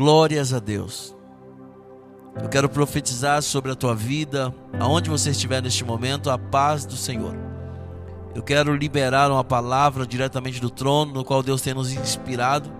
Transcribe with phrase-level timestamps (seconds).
[0.00, 1.14] Glórias a Deus.
[2.42, 6.96] Eu quero profetizar sobre a tua vida, aonde você estiver neste momento, a paz do
[6.96, 7.36] Senhor.
[8.34, 12.72] Eu quero liberar uma palavra diretamente do trono, no qual Deus tem nos inspirado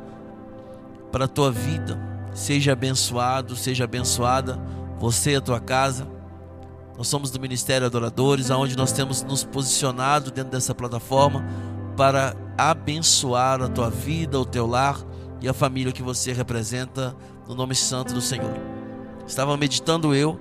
[1.13, 2.01] para a tua vida.
[2.33, 4.59] Seja abençoado, seja abençoada
[4.99, 6.09] você e a tua casa.
[6.97, 11.45] Nós somos do Ministério Adoradores, aonde nós temos nos posicionado dentro dessa plataforma
[11.99, 14.97] para abençoar a tua vida, o teu lar
[15.41, 17.17] e a família que você representa
[17.49, 18.55] no nome santo do Senhor.
[19.27, 20.41] Estava meditando eu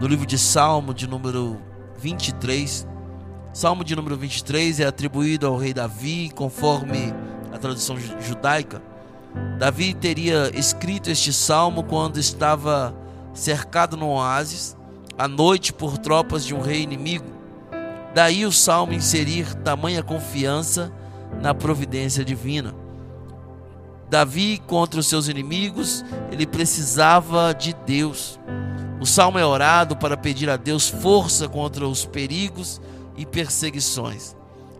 [0.00, 1.60] no livro de Salmo de número
[1.98, 2.86] 23.
[3.52, 7.14] Salmo de número 23 é atribuído ao rei Davi, conforme
[7.52, 8.82] a tradução judaica.
[9.58, 12.94] Davi teria escrito este salmo quando estava
[13.32, 14.76] cercado no oásis,
[15.16, 17.26] à noite por tropas de um rei inimigo.
[18.14, 20.92] Daí o salmo inserir tamanha confiança
[21.40, 22.83] na providência divina.
[24.08, 28.38] Davi contra os seus inimigos, ele precisava de Deus.
[29.00, 32.80] O salmo é orado para pedir a Deus força contra os perigos
[33.16, 34.36] e perseguições,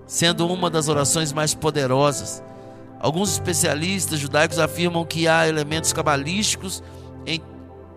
[0.07, 2.43] sendo uma das orações mais poderosas.
[3.01, 6.83] Alguns especialistas judaicos afirmam que há elementos cabalísticos
[7.27, 7.43] em,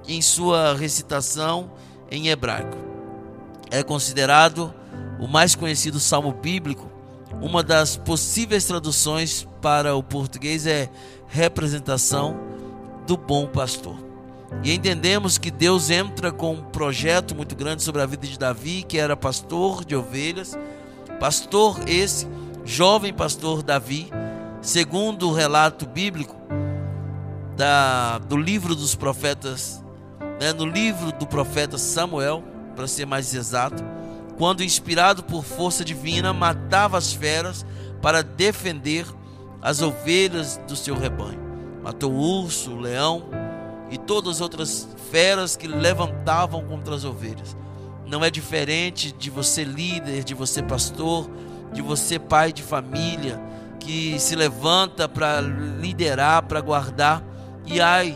[0.07, 1.71] em sua recitação
[2.11, 2.77] em hebraico.
[3.71, 4.73] É considerado
[5.19, 6.89] o mais conhecido salmo bíblico.
[7.41, 10.89] Uma das possíveis traduções para o português é
[11.27, 12.35] representação
[13.05, 13.95] do bom pastor.
[14.63, 18.83] E entendemos que Deus entra com um projeto muito grande sobre a vida de Davi,
[18.87, 20.57] que era pastor de ovelhas.
[21.19, 22.27] Pastor esse,
[22.65, 24.09] jovem pastor Davi,
[24.61, 26.35] segundo o relato bíblico
[27.55, 29.83] da, do livro dos profetas,
[30.39, 32.43] né, no livro do profeta Samuel,
[32.75, 33.83] para ser mais exato,
[34.37, 37.65] quando inspirado por força divina, matava as feras
[38.01, 39.05] para defender
[39.61, 41.39] as ovelhas do seu rebanho.
[41.83, 43.23] Matou o urso, o leão
[43.89, 47.57] e todas as outras feras que levantavam contra as ovelhas.
[48.05, 51.29] Não é diferente de você líder, de você pastor,
[51.73, 53.41] de você pai de família
[53.79, 57.23] que se levanta para liderar, para guardar
[57.65, 58.15] e ai,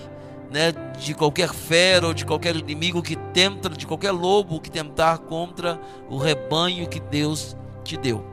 [0.51, 5.17] né, de qualquer fera ou de qualquer inimigo que tenta, de qualquer lobo que tentar
[5.17, 8.23] contra o rebanho que Deus te deu.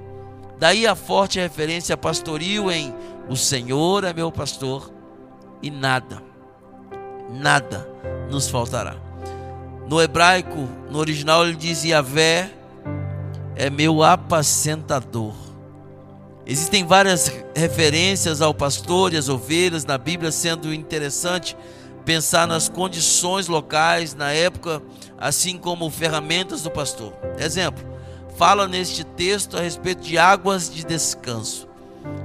[0.59, 2.95] Daí a forte referência pastoril em
[3.27, 4.93] o Senhor é meu pastor
[5.63, 6.23] e nada,
[7.31, 7.89] nada
[8.31, 8.97] nos faltará.
[9.89, 12.51] No hebraico, no original, ele diz: Yahvé
[13.57, 15.35] é meu apacentador.
[16.45, 21.57] Existem várias referências ao pastor e às ovelhas na Bíblia, sendo interessante
[22.09, 24.81] pensar nas condições locais na época,
[25.19, 27.13] assim como ferramentas do pastor.
[27.39, 27.85] Exemplo:
[28.39, 31.69] fala neste texto a respeito de águas de descanso.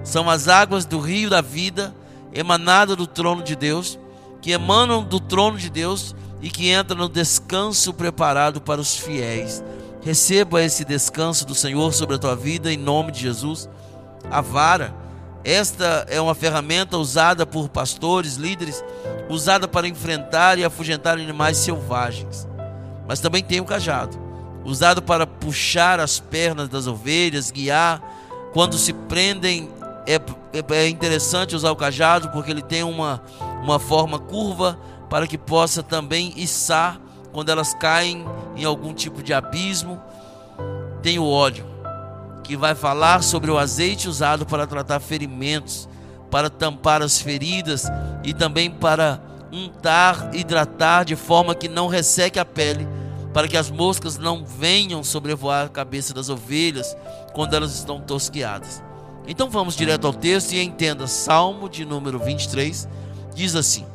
[0.01, 1.93] São as águas do rio da vida,
[2.33, 3.99] emanada do trono de Deus,
[4.41, 9.61] que emanam do trono de Deus e que entram no descanso preparado para os fiéis.
[10.01, 13.67] Receba esse descanso do Senhor sobre a tua vida em nome de Jesus.
[14.31, 14.95] A vara,
[15.43, 18.83] esta é uma ferramenta usada por pastores, líderes,
[19.29, 22.47] usada para enfrentar e afugentar animais selvagens.
[23.07, 24.23] Mas também tem o cajado
[24.65, 28.01] usado para puxar as pernas das ovelhas, guiar.
[28.53, 29.69] Quando se prendem,
[30.07, 33.21] é, é, é interessante usar o cajado porque ele tem uma,
[33.61, 34.79] uma forma curva
[35.09, 36.99] para que possa também içar
[37.31, 38.25] quando elas caem
[38.55, 40.01] em algum tipo de abismo.
[41.01, 41.65] Tem o óleo,
[42.43, 45.87] que vai falar sobre o azeite usado para tratar ferimentos,
[46.29, 47.85] para tampar as feridas
[48.23, 49.21] e também para
[49.51, 52.87] untar, hidratar de forma que não resseque a pele
[53.33, 56.95] para que as moscas não venham sobrevoar a cabeça das ovelhas
[57.33, 58.81] quando elas estão tosquiadas.
[59.27, 62.87] Então vamos direto ao texto e entenda, Salmo de número 23
[63.33, 63.85] diz assim: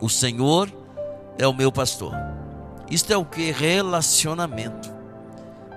[0.00, 0.72] O Senhor
[1.38, 2.14] é o meu pastor.
[2.90, 3.50] Isto é o que?
[3.50, 4.90] Relacionamento.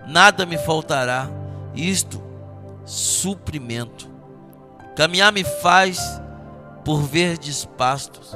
[0.07, 1.29] Nada me faltará.
[1.73, 2.21] Isto,
[2.85, 4.09] suprimento.
[4.95, 5.99] Caminhar me faz
[6.83, 8.35] por verdes pastos.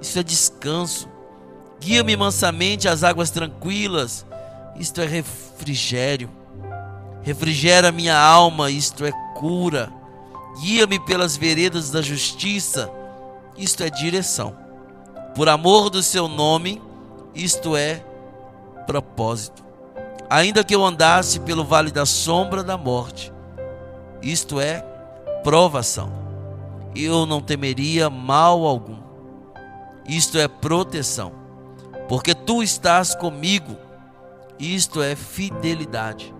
[0.00, 1.08] Isso é descanso.
[1.80, 4.24] Guia-me mansamente às águas tranquilas,
[4.76, 6.30] isto é refrigério.
[7.22, 9.92] Refrigera minha alma, isto é cura.
[10.60, 12.90] Guia-me pelas veredas da justiça,
[13.58, 14.56] isto é direção.
[15.34, 16.80] Por amor do seu nome,
[17.34, 18.02] isto é
[18.86, 19.65] propósito.
[20.28, 23.32] Ainda que eu andasse pelo vale da sombra da morte,
[24.20, 24.80] isto é
[25.42, 26.10] provação.
[26.94, 28.98] Eu não temeria mal algum.
[30.06, 31.46] Isto é proteção
[32.08, 33.76] porque tu estás comigo.
[34.58, 36.34] Isto é fidelidade.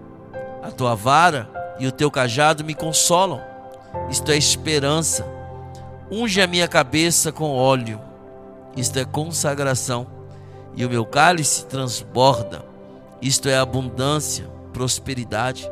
[0.62, 1.48] A tua vara
[1.78, 3.40] e o teu cajado me consolam.
[4.10, 5.26] Isto é esperança.
[6.10, 8.00] Unge a minha cabeça com óleo.
[8.76, 10.06] isto é consagração,
[10.74, 12.62] e o meu cálice transborda,
[13.20, 15.70] isto é abundância, prosperidade.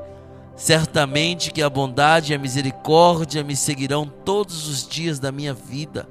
[0.56, 6.08] Certamente que a bondade e a misericórdia me seguirão todos os dias da minha vida,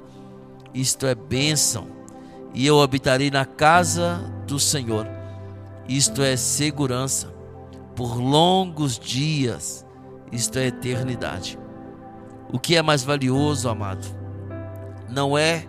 [0.74, 1.86] isto é bênção,
[2.52, 5.06] e eu habitarei na casa do Senhor,
[5.88, 7.32] isto é segurança,
[7.96, 9.84] por longos dias,
[10.30, 11.58] isto é eternidade.
[12.52, 14.06] O que é mais valioso, amado,
[15.08, 15.64] não é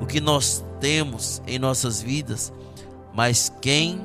[0.00, 2.52] o que nós temos em nossas vidas,
[3.12, 4.00] mas quem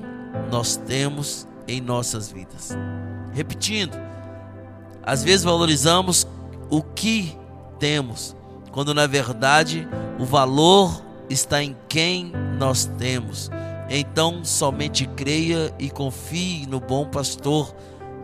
[0.51, 2.77] nós temos em nossas vidas.
[3.33, 3.97] Repetindo,
[5.03, 6.27] às vezes valorizamos
[6.69, 7.37] o que
[7.79, 8.35] temos,
[8.71, 9.87] quando na verdade
[10.19, 13.49] o valor está em quem nós temos.
[13.89, 17.73] Então somente creia e confie no bom pastor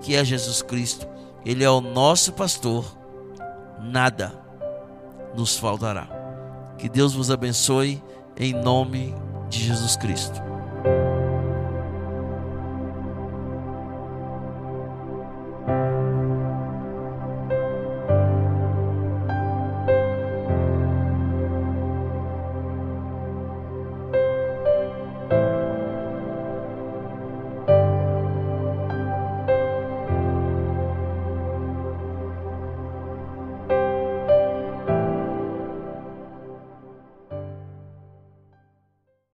[0.01, 1.07] que é Jesus Cristo.
[1.45, 2.85] Ele é o nosso pastor,
[3.79, 4.33] nada
[5.35, 6.07] nos faltará.
[6.77, 8.01] Que Deus vos abençoe
[8.37, 9.13] em nome
[9.49, 10.41] de Jesus Cristo.